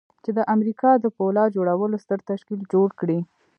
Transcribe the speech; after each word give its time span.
چې 0.23 0.31
د 0.37 0.39
امريکا 0.55 0.91
د 0.99 1.05
پولاد 1.17 1.53
جوړولو 1.57 1.97
ستر 2.03 2.19
تشکيل 2.31 2.61
جوړ 2.73 2.87
کړي. 2.99 3.19